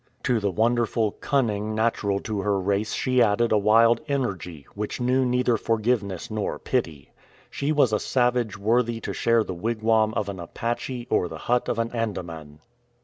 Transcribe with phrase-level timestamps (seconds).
[0.23, 5.23] To the wonderful cunning natural to her race she added a wild energy, which knew
[5.25, 7.11] neither forgiveness nor pity.
[7.51, 11.69] She was a savage worthy to share the wigwam of an Apache or the hut
[11.69, 12.61] of an Andaman.